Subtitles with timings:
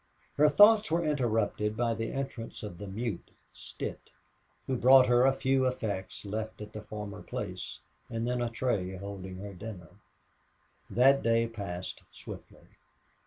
[0.35, 4.09] Her thoughts were interrupted by the entrance of the mute, Stitt,
[4.65, 7.77] who brought her a few effects left at the former place,
[8.09, 9.91] and then a tray holding her dinner.
[10.89, 12.65] That day passed swiftly.